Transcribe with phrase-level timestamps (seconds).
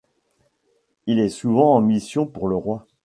[1.05, 2.87] Il est souvent en mission pour le roi.